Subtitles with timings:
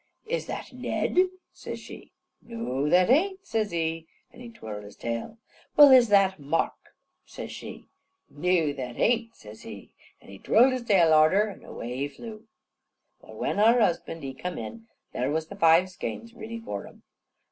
[0.25, 1.15] "Is that Ned?"
[1.53, 2.11] says she.
[2.41, 4.07] "Noo, that ain't," says he.
[4.33, 5.37] An' he twirled his tail.
[5.77, 7.87] "Well, is that Mark?" says she.
[8.27, 9.93] "Noo, that ain't," says he.
[10.19, 12.47] An' he twirled his tail harder, an' awa' he flew.
[13.21, 17.03] Well, when har husban' he come in, there was the five skeins riddy for him.